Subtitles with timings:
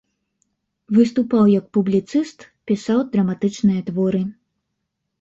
[0.97, 2.39] Выступаў як публіцыст,
[2.73, 4.21] пісаў драматычныя творы.